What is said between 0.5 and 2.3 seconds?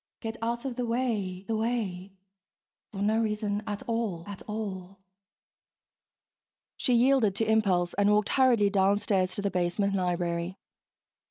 of the way, the way....